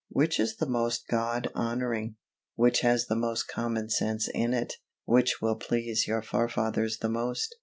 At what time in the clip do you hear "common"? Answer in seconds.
3.47-3.91